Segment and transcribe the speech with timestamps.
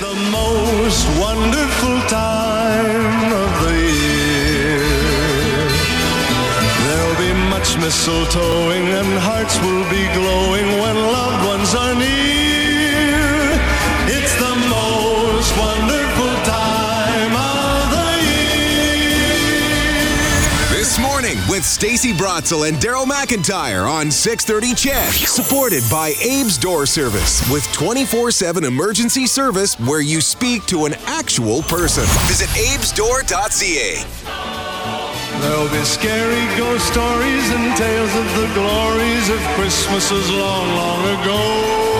[0.00, 4.80] the most wonderful time of the year.
[6.84, 10.59] There'll be much mistletoeing and hearts will be glowing
[21.80, 25.26] Stacy Brotzel and Daryl McIntyre on 630 Ched.
[25.26, 31.62] Supported by Abe's Door Service with 24-7 emergency service where you speak to an actual
[31.62, 32.04] person.
[32.28, 34.04] Visit abesdoor.ca.
[35.40, 41.99] There'll be scary ghost stories and tales of the glories of Christmases long, long ago.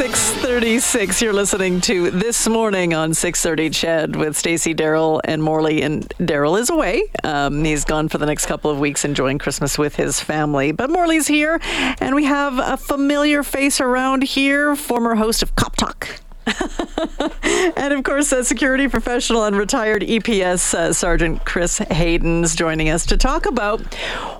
[0.00, 1.20] It is uh, 6:36.
[1.22, 5.82] You're listening to this morning on 6:30 Ched with Stacy, Daryl, and Morley.
[5.82, 7.02] And Daryl is away.
[7.24, 10.70] Um, he's gone for the next couple of weeks, enjoying Christmas with his family.
[10.70, 11.60] But Morley's here,
[12.00, 16.20] and we have a familiar face around here, former host of Cop Talk.
[17.76, 23.06] and of course, a security professional and retired EPS uh, Sergeant Chris Hayden's joining us
[23.06, 23.80] to talk about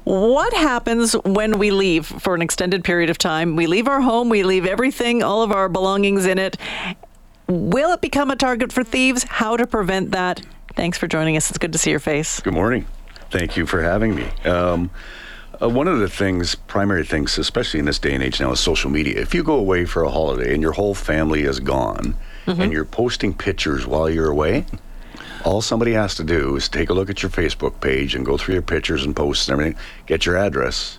[0.04, 3.56] what happens when we leave for an extended period of time.
[3.56, 6.56] We leave our home, we leave everything, all of our belongings in it.
[7.46, 9.24] Will it become a target for thieves?
[9.24, 10.40] How to prevent that?
[10.74, 11.50] Thanks for joining us.
[11.50, 12.40] It's good to see your face.
[12.40, 12.86] Good morning.
[13.30, 14.28] Thank you for having me.
[14.44, 14.90] Um,
[15.60, 18.60] uh, one of the things, primary things, especially in this day and age now, is
[18.60, 19.20] social media.
[19.20, 22.86] If you go away for a holiday and your whole family is gone and you're
[22.86, 24.64] posting pictures while you're away,
[25.44, 28.38] all somebody has to do is take a look at your Facebook page and go
[28.38, 30.98] through your pictures and posts and everything, get your address.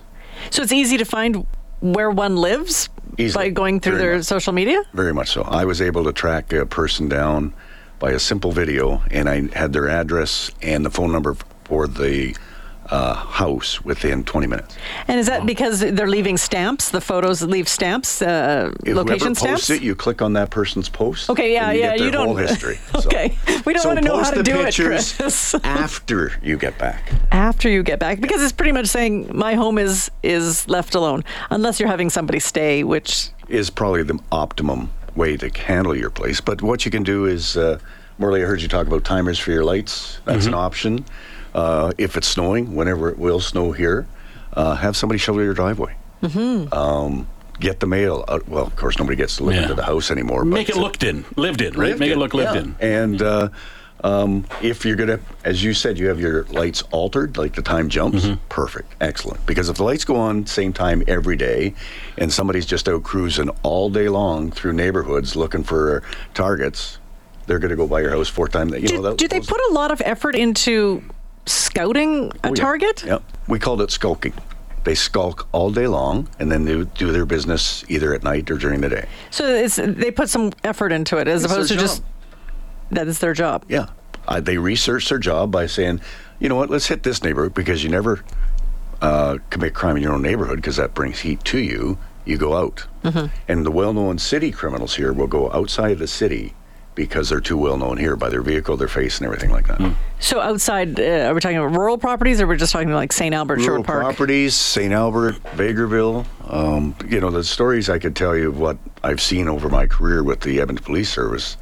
[0.50, 1.46] So it's easy to find
[1.80, 2.88] where one lives
[3.18, 3.46] Easily.
[3.46, 4.26] by going through Very their much.
[4.26, 4.82] social media?
[4.92, 5.42] Very much so.
[5.42, 7.52] I was able to track a person down
[7.98, 12.34] by a simple video, and I had their address and the phone number for the
[12.90, 14.76] uh, house within 20 minutes.
[15.08, 16.90] And is that because they're leaving stamps?
[16.90, 19.40] The photos leave stamps, uh, If location whoever stamps?
[19.42, 21.30] posts it, you click on that person's post.
[21.30, 22.78] Okay, yeah, and you yeah, Get their you don't- whole history.
[23.00, 23.36] So- Okay.
[23.64, 25.54] We don't so wanna know how to do it, Chris.
[25.64, 27.12] after you get back.
[27.32, 31.24] After you get back, because it's pretty much saying my home is is left alone,
[31.50, 36.40] unless you're having somebody stay, which Is probably the optimum way to handle your place.
[36.40, 37.78] But what you can do is, uh,
[38.18, 40.20] Morley, I heard you talk about timers for your lights.
[40.24, 41.04] That's an option.
[41.54, 44.06] Uh, if it's snowing, whenever it will snow here,
[44.54, 45.94] uh, have somebody shovel your driveway.
[46.22, 46.72] Mm-hmm.
[46.72, 47.26] Um,
[47.58, 48.24] get the mail.
[48.28, 48.48] Out.
[48.48, 49.62] Well, of course, nobody gets to live Yeah.
[49.62, 50.44] into the house anymore.
[50.44, 51.88] Make it uh, looked in, lived in, right?
[51.88, 52.62] lived Make it in, look lived yeah.
[52.62, 52.76] in.
[52.80, 53.48] And uh,
[54.04, 57.88] um, if you're gonna, as you said, you have your lights altered, like the time
[57.88, 58.24] jumps.
[58.24, 58.46] Mm-hmm.
[58.48, 59.44] Perfect, excellent.
[59.46, 61.74] Because if the lights go on same time every day,
[62.16, 66.02] and somebody's just out cruising all day long through neighborhoods looking for
[66.34, 66.98] targets,
[67.46, 68.72] they're gonna go by your house four times.
[68.72, 71.02] You do, know, that, do they those- put a lot of effort into
[71.46, 72.54] scouting a Oh, yeah.
[72.54, 73.04] target?
[73.04, 74.32] Yep, we called it skulking.
[74.84, 78.56] They skulk all day long, and then they do their business either at night or
[78.56, 79.06] during the day.
[79.30, 82.02] So it's they put some effort into it as It's opposed to their just
[82.90, 83.64] that is their job.
[83.68, 83.88] Yeah.
[84.26, 86.00] Uh, they research their job by saying,
[86.38, 88.22] you know what, let's hit this neighborhood because you never
[89.02, 91.98] uh, commit crime in your own neighborhood because that brings heat to you.
[92.24, 92.86] You go out.
[93.48, 96.54] And the well known city criminals here will go outside of the city
[96.94, 99.94] because they're too well known here by their vehicle, their face, and everything like that.
[100.18, 103.34] So outside, uh, are we talking about rural properties, or we're just talking like St.
[103.34, 104.02] Albert Rural Sherwood Park?
[104.02, 104.92] properties, St.
[104.92, 106.26] Albert, Bakerville.
[106.48, 109.86] Um, you know, the stories I could tell you of what I've seen over my
[109.86, 111.56] career with the Edmonton Police Service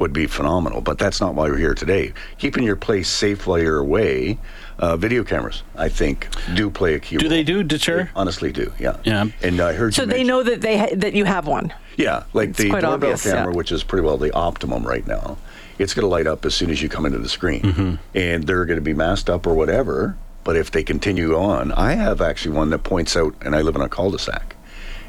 [0.00, 0.80] would be phenomenal.
[0.80, 2.12] But that's not why we're here today.
[2.38, 4.38] Keeping your place safe while you're away,
[4.78, 7.30] uh, video cameras, I think, do play a key Do role.
[7.30, 8.04] they do deter?
[8.04, 8.96] They honestly do, yeah.
[9.04, 9.26] Yeah.
[9.42, 11.72] And I heard So you they mention- know that they ha- that you have one.
[11.96, 13.32] yeah, like the doorbell obvious, yeah.
[13.34, 15.36] camera, which is pretty well the optimum right now.
[15.78, 17.94] It's going to light up as soon as you come into the screen, Mm-hmm.
[18.14, 20.16] and they're going to be masked up or whatever.
[20.44, 23.76] But if they continue on, I have actually one that points out, and I live
[23.76, 24.56] in a cul-de-sac,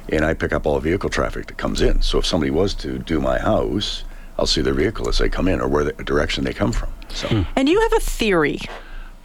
[0.10, 2.02] and I pick up all vehicle traffic that comes in.
[2.02, 4.04] So if somebody was to do my house,
[4.42, 6.90] I'll see their vehicle as they come in or where the direction they come from.
[7.10, 7.28] So.
[7.28, 7.42] Hmm.
[7.56, 8.58] And you have a theory.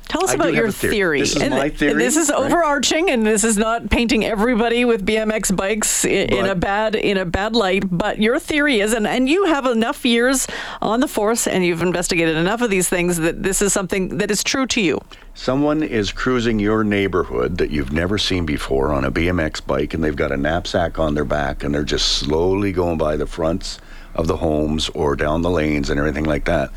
[0.09, 1.21] Tell us I about your a theory.
[1.21, 2.39] This is and my th- theory, This is right?
[2.39, 7.17] overarching, and this is not painting everybody with BMX bikes in, in a bad in
[7.17, 7.85] a bad light.
[7.91, 10.47] But your theory is, and, and you have enough years
[10.83, 14.31] on the force, and you've investigated enough of these things that this is something that
[14.31, 15.01] is true to you.
[15.33, 20.05] Someone is cruising your neighborhood that you've never seen before on a BMX bike, and
[20.05, 23.81] they've got a knapsack on their back, and they're just slowly going by the fronts
[24.17, 26.71] of the homes or down the lanes and everything like that.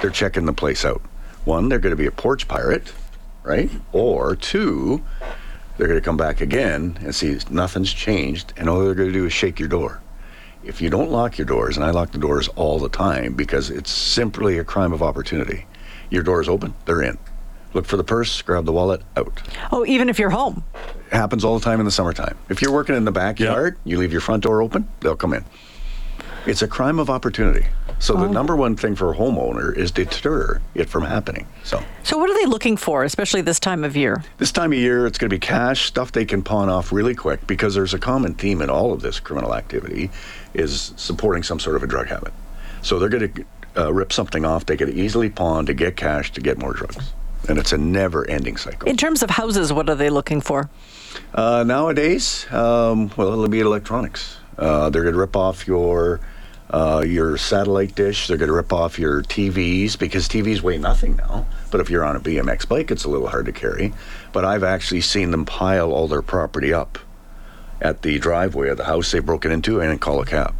[0.00, 1.02] They're checking the place out.
[1.44, 2.92] One, they're going to be a porch pirate,
[3.42, 3.70] right?
[3.92, 5.04] Or two,
[5.76, 9.18] they're going to come back again and see nothing's changed, and all they're going to
[9.18, 10.00] do is shake your door.
[10.62, 13.68] If you don't lock your doors, and I lock the doors all the time because
[13.68, 15.66] it's simply a crime of opportunity.
[16.08, 17.18] Your door's open, they're in.
[17.74, 19.42] Look for the purse, grab the wallet, out.
[19.72, 20.62] Oh, even if you're home.
[21.10, 22.38] It happens all the time in the summertime.
[22.48, 25.44] If you're working in the backyard, you leave your front door open, they'll come in.
[26.46, 27.66] It's a crime of opportunity.
[28.00, 31.46] So the number one thing for a homeowner is deter it from happening.
[31.62, 34.22] So So, what are they looking for, especially this time of year?
[34.38, 37.14] this time of year, it's going to be cash stuff they can pawn off really
[37.14, 40.10] quick because there's a common theme in all of this criminal activity
[40.52, 42.32] is supporting some sort of a drug habit.
[42.82, 43.44] So they're going to
[43.76, 44.66] uh, rip something off.
[44.66, 47.12] They can easily pawn to get cash to get more drugs,
[47.48, 48.86] and it's a never-ending cycle.
[48.88, 50.68] In terms of houses, what are they looking for?
[51.32, 54.36] Uh, nowadays, um, well, it'll be electronics.
[54.58, 56.20] Uh, they're going to rip off your
[56.74, 58.26] uh, your satellite dish.
[58.26, 61.46] They're going to rip off your TVs because TVs weigh nothing now.
[61.70, 63.94] But if you're on a BMX bike, it's a little hard to carry.
[64.32, 66.98] But I've actually seen them pile all their property up
[67.80, 70.52] at the driveway of the house they broke it into and call a cab.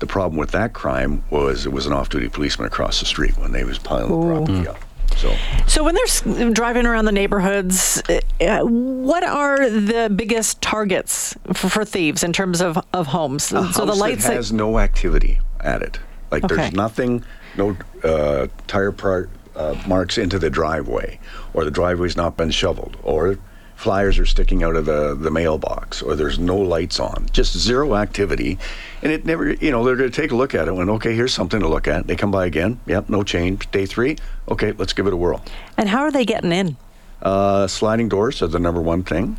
[0.00, 3.52] The problem with that crime was it was an off-duty policeman across the street when
[3.52, 4.78] they was piling the property up.
[5.16, 5.36] So.
[5.66, 11.84] So, when they're driving around the neighborhoods, uh, what are the biggest targets for, for
[11.84, 13.52] thieves in terms of, of homes?
[13.52, 14.22] A so, the house lights.
[14.22, 15.98] that that- has no activity at it.
[16.30, 16.54] Like Okay.
[16.56, 17.24] there's nothing,
[17.56, 21.18] no uh, tire par- uh, marks into the driveway,
[21.54, 23.36] or the driveway's not been shoveled, or
[23.74, 27.26] flyers are sticking out of the, the mailbox, or there's no lights on.
[27.32, 28.58] Just zero activity.
[29.02, 31.14] And it never, you know, they're going to take a look at it when, okay,
[31.14, 32.06] here's something to look at.
[32.06, 32.78] They come by again.
[32.86, 33.70] Yep, no change.
[33.70, 34.18] Day three,
[34.50, 35.42] okay, let's give it a whirl.
[35.76, 36.76] and how are they getting in?
[37.22, 39.38] Uh, sliding doors are the number one thing.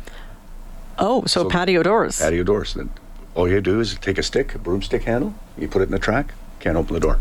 [0.98, 2.18] Oh, so, So- patio doors.
[2.20, 2.74] patio doors.
[2.74, 2.90] Then
[3.34, 5.98] all you do is take a stick, a broomstick handle, you put it in the
[5.98, 7.18] track, can't open the door.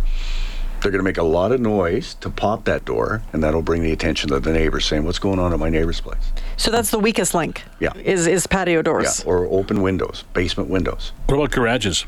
[0.81, 3.83] They're going to make a lot of noise to pop that door, and that'll bring
[3.83, 6.89] the attention of the neighbors saying, "What's going on at my neighbor's place?" So that's
[6.89, 7.63] the weakest link.
[7.79, 7.93] Yeah.
[7.95, 9.23] Is is patio Yeah, doors.
[9.25, 11.11] or open windows, basement windows.
[11.27, 12.05] What about garages?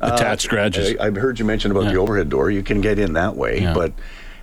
[0.00, 0.94] Attached garages.
[1.00, 2.50] I, I've heard you mention about the overhead door.
[2.50, 3.74] You can get in that way, Yeah.
[3.74, 3.92] but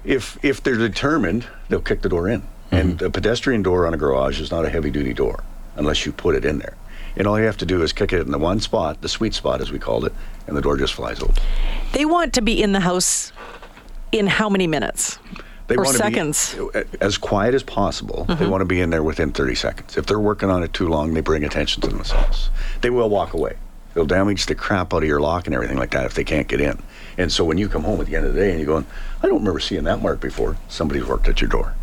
[0.04, 2.44] if if they're determined, they'll kick the door in.
[2.72, 3.06] And Mm-hmm.
[3.06, 5.44] a pedestrian door on a garage is not a heavy duty door
[5.78, 6.76] unless you put it in there.
[7.16, 9.34] And all you have to do is kick it in the one spot, the sweet
[9.34, 10.14] spot as we called it,
[10.48, 11.36] and the door just flies open.
[11.94, 13.32] They want to be in the house
[14.12, 15.20] in how many minutes?
[15.68, 16.56] They or seconds?
[16.56, 18.26] Be as quiet as possible.
[18.28, 18.50] They mm-hmm.
[18.50, 19.98] want to be in there within 30 seconds.
[19.98, 22.50] If they're working on it too long, they bring attention to themselves.
[22.82, 23.56] They will walk away.
[23.94, 26.48] They'll damage the crap out of your lock and everything like that if they can't
[26.48, 26.82] get in.
[27.18, 28.86] And so when you come home at the end of the day and you're going,
[29.22, 31.76] I don't remember seeing that mark before, somebody's worked at your door.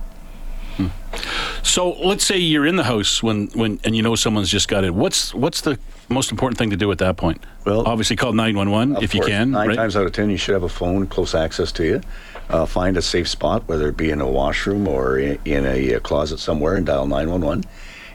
[1.63, 4.85] So let's say you're in the house when, when and you know someone's just got
[4.85, 4.95] it.
[4.95, 5.79] What's what's the
[6.09, 7.45] most important thing to do at that point?
[7.65, 9.51] Well, obviously call 911 Of if you course, can.
[9.51, 9.77] Nine right?
[9.77, 12.01] times out of ten, you should have a phone, close access to you.
[12.49, 15.95] Uh, find a safe spot, whether it be in a washroom or in, in a,
[15.97, 17.65] uh closet somewhere, and dial 911.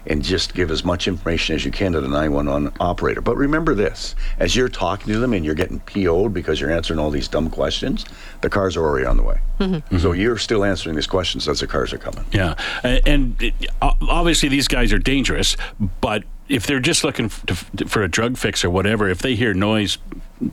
[0.05, 3.21] And just give as much information as you can to the 911 operator.
[3.21, 6.99] But remember this as you're talking to them and you're getting PO'd because you're answering
[6.99, 8.05] all these dumb questions,
[8.41, 9.39] the cars are already on the way.
[9.59, 9.97] Mm-hmm.
[9.99, 12.25] So you're still answering these questions as the cars are coming.
[12.33, 15.55] Yeah, and obviously these guys are dangerous,
[16.01, 19.97] but if they're just looking for a drug fix or whatever, if they hear noise,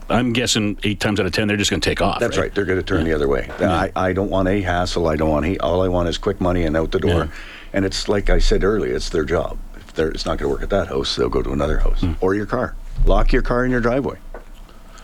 [0.08, 2.20] I'm guessing eight times out of ten they're just going to take off.
[2.20, 2.54] That's right.
[2.54, 3.48] They're going to turn the other way.
[3.60, 5.08] I, I don't want any hassle.
[5.08, 7.24] I don't want any, all I want is quick money and out the door.
[7.24, 7.30] Yeah.
[7.72, 9.58] And it's like I said earlier, it's their job.
[9.76, 12.00] If they're, it's not going to work at that house, they'll go to another house
[12.00, 12.12] Hmm.
[12.20, 12.74] or your car.
[13.04, 14.18] Lock your car in your driveway.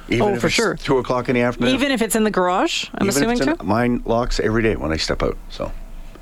[0.09, 0.77] Even Oh, if for it's sure.
[0.77, 1.75] Two o'clock in the afternoon.
[1.75, 4.77] Even if it's in the garage, I'm Even assuming it's in- Mine locks every day
[4.77, 5.37] when I step out.
[5.51, 5.73] So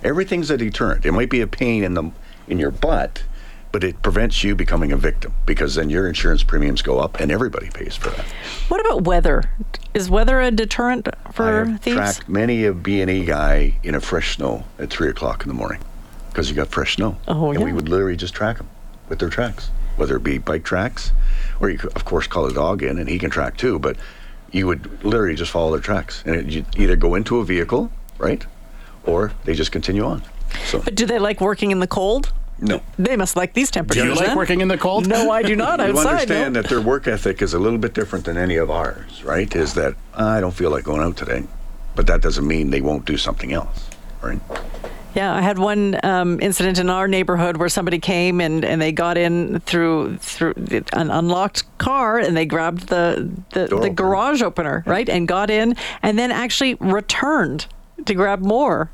[0.03, 1.05] everything's a deterrent.
[1.05, 2.11] It might be a pain in the
[2.49, 3.23] in your butt,
[3.75, 7.33] but it prevents you becoming a victim because then your insurance premiums go up and
[7.33, 8.25] everybody pays for that.
[8.69, 9.51] What about weather?
[9.95, 11.97] Is weather a deterrent I for have thieves?
[11.97, 15.81] tracked many a B&E guy in a fresh snow at 3 o'clock in the morning
[16.29, 17.17] because you got fresh snow.
[17.27, 18.71] Oh, and we would literally just track them
[19.09, 21.11] with their tracks, whether it be bike tracks,
[21.59, 23.97] or you could, of course, call a dog in and he can track too, but
[24.53, 26.23] you would literally just follow their tracks.
[26.25, 28.47] And it, you either go into a vehicle, right,
[29.05, 30.23] or they just continue on.
[30.67, 32.33] So, But do they like working in the cold?
[32.61, 32.81] No.
[32.99, 34.03] They must like these temperatures.
[34.03, 34.37] Do you like then.
[34.37, 35.07] working in the cold?
[35.07, 35.81] No, I do not.
[35.85, 36.07] You outside.
[36.07, 36.63] understand no.
[36.63, 39.55] that their work ethic is a little bit different than any of ours, right?
[39.55, 41.45] Is that I don't feel like going out today,
[41.95, 43.89] but that doesn't mean they won't do something else,
[44.23, 44.41] right?
[45.15, 48.91] Yeah, I had one um, incident in our neighborhood where somebody came and, and they
[48.91, 50.55] got in through through
[50.93, 53.93] an unlocked car and they grabbed the the, the opener.
[53.95, 57.67] garage opener, right, and got in and then actually returned
[58.07, 58.91] to grab more.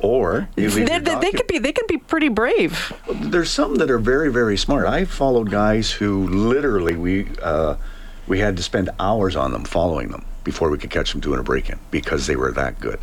[0.00, 2.92] Or They, leave they, they could be they could be pretty brave.
[3.10, 4.86] There's some that are very, very smart.
[4.86, 7.76] I followed guys who literally we uh,
[8.26, 11.40] we had to spend hours on them following them before we could catch them doing
[11.40, 13.00] a break-in because they were that good,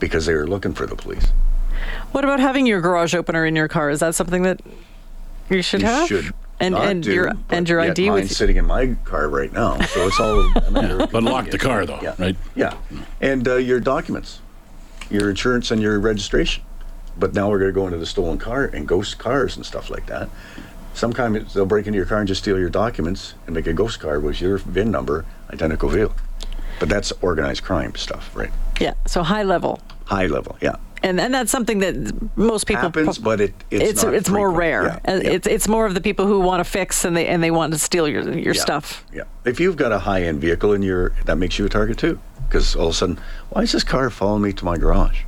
[0.00, 1.28] because they were looking for the police.
[2.12, 3.90] What about having your garage opener in your car?
[3.90, 4.60] Is that something that
[5.50, 6.08] you should You have?
[6.08, 9.52] should and and do, your and your ID mine's with sitting in my car right
[9.52, 10.40] now, so it's all.
[10.66, 12.14] a matter of But lock the car though, Yeah.
[12.18, 12.36] right?
[12.54, 12.76] Yeah,
[13.20, 14.40] and uh, your documents,
[15.10, 16.62] your insurance and your registration.
[17.16, 19.88] But now we're going to go into the stolen car and ghost cars and stuff
[19.90, 20.28] like that.
[20.94, 24.00] Sometimes they'll break into your car and just steal your documents and make a ghost
[24.00, 26.14] car with your VIN number, identical vehicle.
[26.80, 28.50] But that's organized crime stuff, right?
[28.80, 28.94] Yeah.
[29.06, 29.80] So high level.
[30.06, 30.76] High level, yeah.
[31.02, 34.50] And, and that's something that most people Happens, but it- it's it's, not it's more
[34.50, 34.84] rare.
[34.84, 35.30] Yeah, yeah.
[35.32, 37.74] It's it's more of the people who want to fix and they and they want
[37.74, 39.04] to steal your your Yeah, stuff.
[39.12, 39.24] Yeah.
[39.44, 42.18] If you've got a high end vehicle and you're that makes you a target too.
[42.48, 43.18] Because all of a sudden,
[43.50, 45.22] why is this car following me to my garage?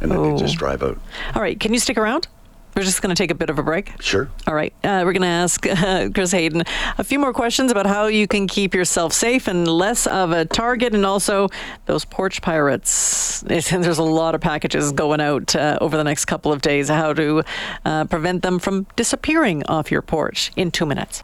[0.00, 0.58] And then they just Oh.
[0.58, 0.98] drive out.
[1.34, 2.26] All right, can you stick around?
[2.74, 3.92] We're just going to take a bit of a break.
[4.00, 4.30] Sure.
[4.46, 6.62] All right, uh, we're going to ask uh, Chris Hayden
[6.96, 10.46] a few more questions about how you can keep yourself safe and less of a
[10.46, 11.48] target, and also
[11.84, 13.40] those porch pirates.
[13.46, 16.88] There's a lot of packages going out uh, over the next couple of days.
[16.88, 17.42] How to
[17.84, 21.22] uh, prevent them from disappearing off your porch in two minutes.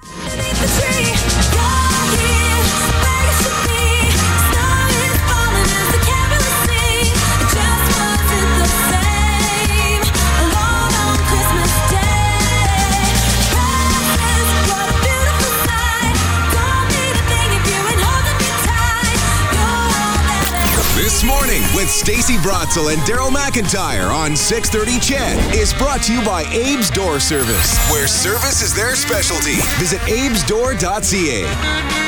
[21.78, 26.90] With Stacy Brotzel and Daryl McIntyre on 630 Ched is brought to you by Abe's
[26.90, 29.61] Door Service, where service is their specialty.
[29.78, 32.08] Visit abesdoor.ca.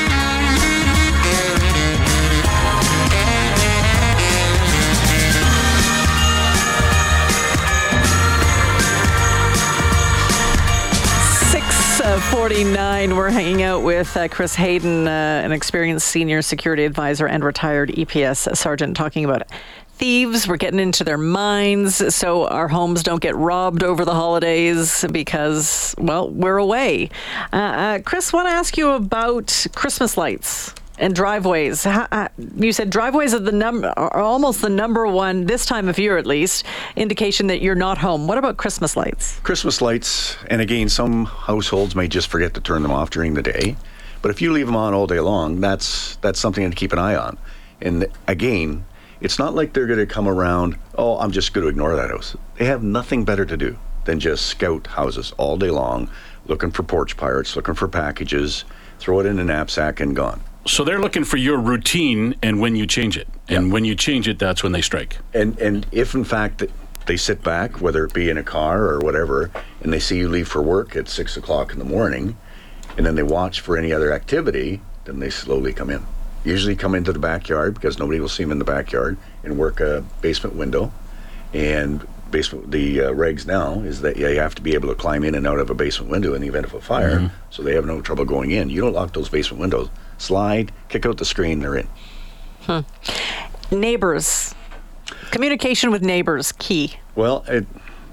[12.11, 13.15] Six uh, forty-nine.
[13.15, 17.91] We're hanging out with uh, Chris Hayden, uh, an experienced senior security advisor and retired
[17.91, 19.45] EPS sergeant, talking about
[19.93, 20.49] thieves.
[20.49, 25.95] We're getting into their minds, so our homes don't get robbed over the holidays because,
[25.99, 27.11] well, we're away.
[27.53, 30.75] Uh, uh, Chris, want to ask you about Christmas lights.
[31.01, 31.87] And driveways.
[31.87, 36.19] Uh, you said driveways are the are almost the number one this time of year,
[36.19, 38.29] at least, indication that you're not home.
[38.29, 39.41] What about Christmas lights?
[39.41, 43.41] Christmas lights, and again, some households may just forget to turn them off during the
[43.43, 43.77] day.
[44.21, 46.99] But if you leave them on all day long, that's that's something to keep an
[46.99, 47.39] eye on.
[47.81, 48.85] And again,
[49.23, 50.77] it's not like they're going to come around.
[50.97, 52.37] Oh, I'm just going to ignore that house.
[52.59, 56.11] They have nothing better to do than just scout houses all day long,
[56.45, 58.67] looking for porch pirates, looking for packages,
[58.99, 60.43] throw it in a knapsack, and gone.
[60.67, 63.29] So they're looking for your routine and when you change it.
[63.49, 65.19] And when you change it, that's when they strike.
[65.35, 66.63] And and if in fact
[67.07, 69.51] they sit back, whether it be in a car or whatever,
[69.83, 72.37] and they see you leave for work at six o'clock in the morning,
[72.97, 76.07] and then they watch for any other activity, then they slowly come in.
[76.45, 79.81] Usually come into the backyard because nobody will see them in the backyard and work
[79.81, 80.93] a basement window.
[81.53, 85.25] And basement the uh, regs now is that you have to be able to climb
[85.25, 87.75] in and out of a basement window in the event of a fire, so they
[87.75, 88.71] have no trouble going in.
[88.71, 89.89] You don't lock those basement windows.
[90.21, 91.89] Slide, kick out the screen, they're in.
[92.63, 92.81] Hmm.
[93.71, 94.55] Neighbors.
[95.31, 96.93] Communication with neighbors, key.
[97.15, 97.67] Well, it,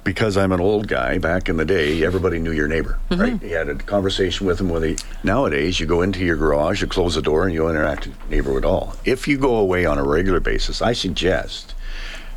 [0.05, 3.21] because I'm an old guy, back in the day, everybody knew your neighbor, mm-hmm.
[3.21, 3.43] right?
[3.43, 4.69] You had a conversation with them.
[4.69, 8.07] When they nowadays, you go into your garage, you close the door, and you interact
[8.07, 8.95] with your neighbor at all.
[9.03, 11.75] If you go away on a regular basis, I suggest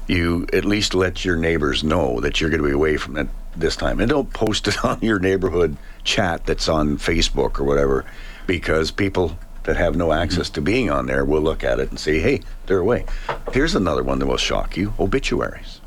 [0.08, 3.28] you at least let your neighbors know that you're going to be away from it
[3.54, 8.04] this time, and don't post it on your neighborhood chat that's on Facebook or whatever,
[8.48, 11.98] because people that have no access to being on there will look at it and
[11.98, 13.04] say, "Hey, they're away."
[13.52, 15.80] Here's another one that will shock you: obituaries.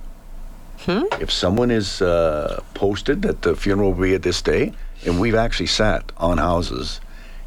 [1.21, 4.73] If someone is uh, posted that the funeral will be at this day,
[5.05, 6.99] and we've actually sat on houses,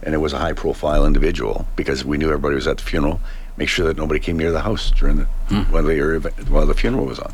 [0.02, 3.20] and it was a high-profile individual because we knew everybody was at the funeral.
[3.58, 5.24] Make sure that nobody came near the house during the
[5.70, 7.32] while, the, while the funeral was on.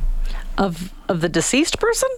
[0.58, 2.08] Of of the deceased person?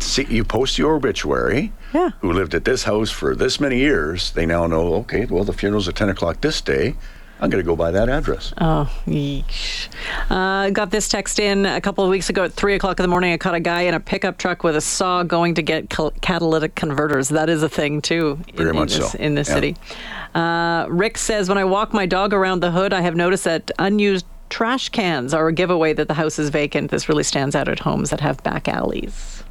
[0.00, 1.72] See, you post your obituary.
[1.92, 2.10] Yeah.
[2.20, 4.32] Who lived at this house for this many years?
[4.32, 4.94] They now know.
[4.94, 6.96] Okay, well, the funeral's at ten o'clock this day.
[7.40, 8.54] I'm going to go by that address.
[8.60, 9.88] Oh, yeesh.
[10.30, 13.08] Uh, got this text in a couple of weeks ago at 3 o'clock in the
[13.08, 13.32] morning.
[13.32, 16.12] I caught a guy in a pickup truck with a saw going to get cal-
[16.22, 17.28] catalytic converters.
[17.30, 19.18] That is a thing, too, in, Very in much this, so.
[19.18, 19.54] in this Yeah.
[19.54, 19.76] city.
[20.34, 23.70] Uh, Rick says, When I walk my dog around the hood, I have noticed that
[23.80, 24.24] unused
[24.54, 26.88] trash cans are a giveaway that the house is vacant.
[26.92, 29.42] This really stands out at homes that have back alleys.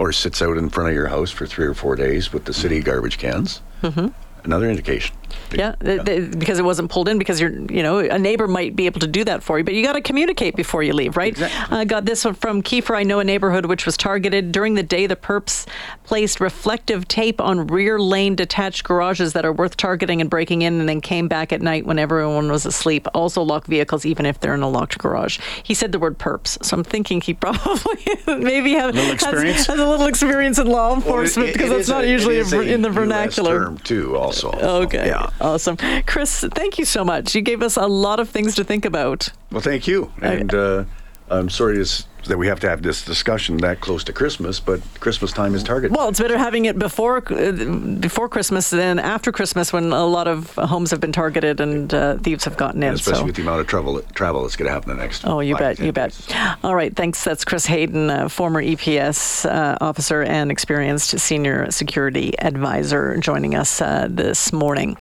[0.00, 2.52] or sits out in front of your house for three or four days with the
[2.52, 3.60] city garbage cans.
[3.82, 4.08] Mm-hmm.
[4.42, 5.14] Another indication.
[5.52, 8.86] Yeah, th- because it wasn't pulled in because you're, you know, a neighbor might be
[8.86, 11.32] able to do that for you, but you got to communicate before you leave, right?
[11.32, 11.76] Exactly.
[11.78, 12.96] Uh, got this from Kiefer.
[12.96, 15.06] I know a neighborhood which was targeted during the day.
[15.06, 15.66] The perps
[16.04, 20.80] placed reflective tape on rear lane detached garages that are worth targeting and breaking in,
[20.80, 23.06] and then came back at night when everyone was asleep.
[23.14, 25.38] Also lock vehicles even if they're in a locked garage.
[25.62, 27.96] He said the word perps, so I'm thinking he probably
[28.26, 31.88] maybe have, has, has a little experience in law enforcement Well, it- because it that's
[31.88, 32.38] not a- usually
[32.72, 33.58] in the vernacular.
[33.64, 34.16] term too.
[34.16, 34.50] Also.
[34.52, 35.06] Okay.
[35.06, 35.19] Yeah.
[35.40, 35.76] Awesome.
[36.06, 37.34] Chris, thank you so much.
[37.34, 39.30] You gave us a lot of things to think about.
[39.50, 40.84] Well, thank you, and uh,
[41.28, 44.80] I'm sorry to that we have to have this discussion that close to Christmas, but
[45.00, 45.96] Christmas time is targeted.
[45.96, 47.52] Well, it's better having it before uh,
[48.00, 52.18] before Christmas than after Christmas when a lot of homes have been targeted and uh,
[52.18, 52.94] thieves have gotten in.
[52.94, 53.26] especially so.
[53.26, 55.26] with the amount of travel travel that's going to happen the next.
[55.26, 56.16] Oh, you bet, 10 you bet.
[56.62, 57.24] All right, thanks.
[57.24, 63.80] That's Chris Hayden, uh, former EPS uh, officer and experienced senior security advisor, joining us
[63.80, 64.96] uh, this morning.